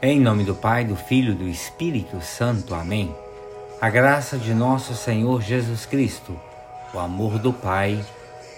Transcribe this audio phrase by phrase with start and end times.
[0.00, 2.72] Em nome do Pai, do Filho e do Espírito Santo.
[2.72, 3.12] Amém.
[3.80, 6.38] A graça de nosso Senhor Jesus Cristo,
[6.94, 8.00] o amor do Pai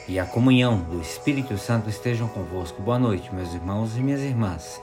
[0.07, 2.83] e a comunhão do Espírito Santo estejam convosco.
[2.83, 4.83] Boa noite, meus irmãos e minhas irmãs.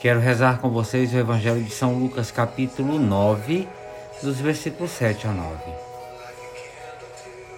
[0.00, 3.68] Quero rezar com vocês o Evangelho de São Lucas, capítulo 9,
[4.22, 5.54] dos versículos 7 a 9.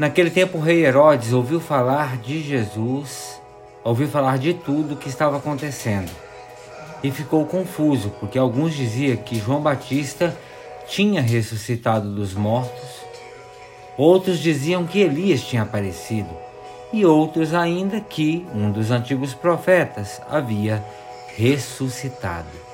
[0.00, 3.40] Naquele tempo, o rei Herodes ouviu falar de Jesus,
[3.84, 6.25] ouviu falar de tudo o que estava acontecendo
[7.02, 10.36] e ficou confuso, porque alguns diziam que João Batista
[10.86, 13.04] tinha ressuscitado dos mortos,
[13.96, 16.30] outros diziam que Elias tinha aparecido,
[16.92, 20.84] e outros ainda que um dos antigos profetas havia
[21.36, 22.66] ressuscitado.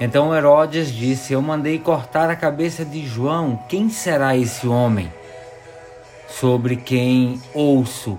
[0.00, 5.12] Então Herodes disse: Eu mandei cortar a cabeça de João, quem será esse homem
[6.28, 8.18] sobre quem ouço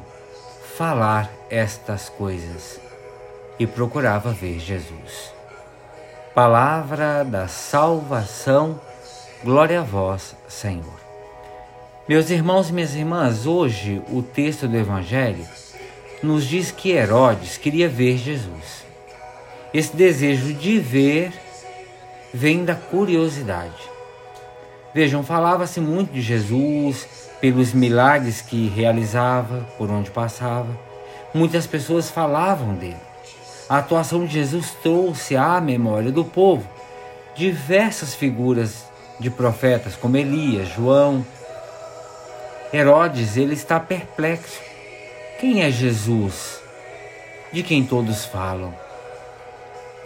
[0.77, 2.88] falar estas coisas?
[3.59, 5.33] E procurava ver Jesus.
[6.33, 8.79] Palavra da salvação,
[9.43, 10.99] glória a vós, Senhor.
[12.07, 15.45] Meus irmãos e minhas irmãs, hoje o texto do Evangelho
[16.23, 18.85] nos diz que Herodes queria ver Jesus.
[19.73, 21.33] Esse desejo de ver
[22.33, 23.89] vem da curiosidade.
[24.93, 27.07] Vejam, falava-se muito de Jesus,
[27.41, 30.75] pelos milagres que realizava, por onde passava.
[31.33, 33.08] Muitas pessoas falavam dele
[33.69, 36.67] a atuação de Jesus trouxe à memória do povo
[37.35, 38.85] diversas figuras
[39.19, 41.23] de profetas, como Elias, João.
[42.73, 44.59] Herodes, ele está perplexo.
[45.39, 46.59] Quem é Jesus?
[47.53, 48.73] De quem todos falam?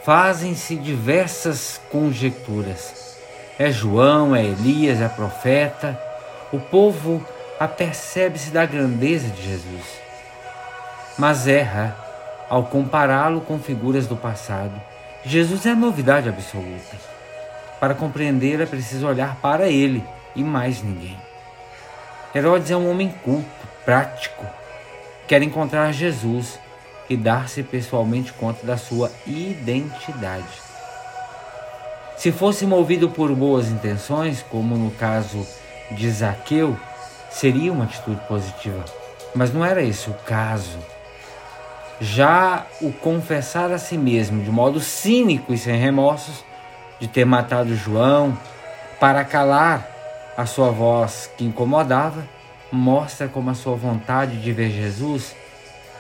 [0.04, 3.18] Fazem-se diversas conjecturas.
[3.58, 6.00] É João, é Elias, é profeta.
[6.52, 7.26] O povo
[7.60, 9.86] apercebe-se da grandeza de Jesus,
[11.18, 11.96] mas erra
[12.50, 14.74] ao compará-lo com figuras do passado.
[15.26, 16.98] Jesus é a novidade absoluta.
[17.80, 20.04] Para compreender é preciso olhar para ele
[20.36, 21.18] e mais ninguém.
[22.34, 23.46] Herodes é um homem culto,
[23.86, 24.46] prático,
[25.28, 26.60] quer encontrar Jesus
[27.10, 30.62] e dar-se pessoalmente conta da sua identidade.
[32.18, 35.46] Se fosse movido por boas intenções, como no caso
[35.92, 36.78] de Zaqueu,
[37.30, 38.86] seria uma atitude positiva.
[39.36, 40.78] Mas não era esse o caso.
[42.02, 46.44] Já o confessar a si mesmo de modo cínico e sem remorsos
[47.00, 48.38] de ter matado João
[49.00, 49.88] para calar
[50.36, 52.24] a sua voz que incomodava,
[52.72, 55.36] mostra como a sua vontade de ver Jesus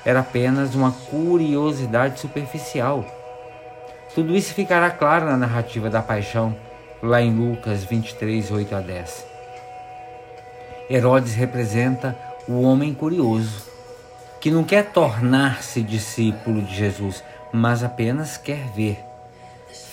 [0.05, 3.05] era apenas uma curiosidade superficial.
[4.15, 6.55] Tudo isso ficará claro na narrativa da paixão,
[7.01, 9.27] lá em Lucas 23, 8 a 10.
[10.89, 12.17] Herodes representa
[12.47, 13.72] o homem curioso
[14.43, 17.23] que não quer tornar-se discípulo de Jesus,
[17.53, 19.01] mas apenas quer ver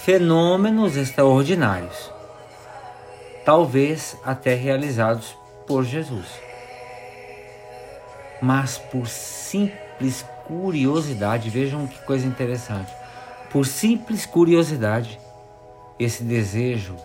[0.03, 2.11] fenômenos extraordinários,
[3.44, 5.37] talvez até realizados
[5.69, 6.27] por Jesus.
[8.43, 12.93] Mas por simples curiosidade, vejam que coisa interessante.
[13.53, 15.21] Por simples curiosidade,
[15.97, 16.97] esse desejo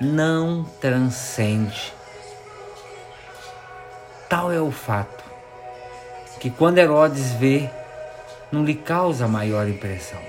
[0.00, 1.94] não transcende.
[4.28, 5.33] Tal é o fato
[6.44, 7.70] que quando Herodes vê,
[8.52, 10.20] não lhe causa maior impressão.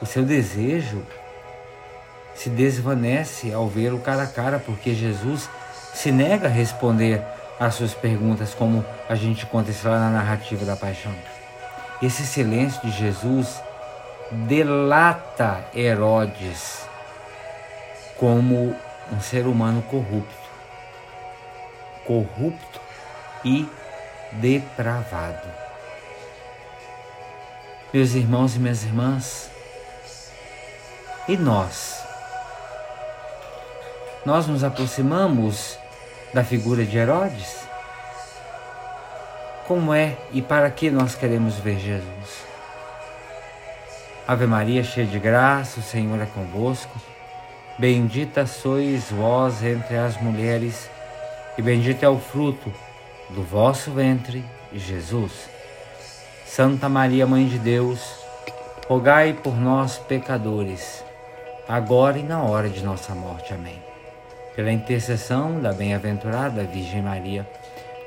[0.00, 1.04] O seu desejo
[2.34, 5.50] se desvanece ao ver o cara a cara, porque Jesus
[5.92, 7.20] se nega a responder
[7.60, 11.12] às suas perguntas, como a gente isso lá na narrativa da paixão.
[12.00, 13.60] Esse silêncio de Jesus
[14.30, 16.88] delata Herodes
[18.16, 18.74] como
[19.12, 20.43] um ser humano corrupto
[22.06, 22.80] corrupto
[23.44, 23.68] e
[24.32, 25.48] depravado.
[27.92, 29.50] Meus irmãos e minhas irmãs,
[31.28, 32.04] e nós?
[34.26, 35.78] Nós nos aproximamos
[36.32, 37.64] da figura de Herodes?
[39.66, 42.44] Como é e para que nós queremos ver Jesus?
[44.26, 47.00] Ave Maria, cheia de graça, o Senhor é convosco.
[47.78, 50.90] Bendita sois vós entre as mulheres
[51.56, 52.72] e bendito é o fruto
[53.30, 55.48] do vosso ventre, Jesus.
[56.44, 58.00] Santa Maria, Mãe de Deus,
[58.86, 61.02] rogai por nós, pecadores,
[61.68, 63.54] agora e na hora de nossa morte.
[63.54, 63.82] Amém.
[64.54, 67.48] Pela intercessão da bem-aventurada Virgem Maria,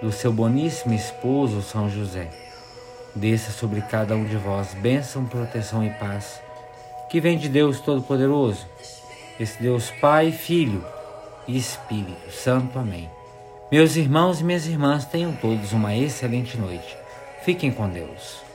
[0.01, 2.29] do seu boníssimo esposo São José,
[3.15, 6.41] desça sobre cada um de vós bênção, proteção e paz,
[7.09, 8.65] que vem de Deus Todo-Poderoso,
[9.39, 10.85] esse Deus Pai, Filho
[11.47, 12.77] e Espírito Santo.
[12.79, 13.16] Amém.
[13.69, 16.97] Meus irmãos e minhas irmãs, tenham todos uma excelente noite.
[17.43, 18.46] Fiquem com Deus.